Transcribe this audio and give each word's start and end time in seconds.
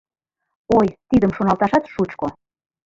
Ой, 0.77 0.87
тидым 1.09 1.31
шоналташат 1.37 1.83
шучко. 1.93 2.27